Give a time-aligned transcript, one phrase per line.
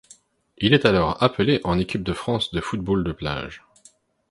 [0.57, 3.61] Il est alors appelé en équipe de France de football de plage.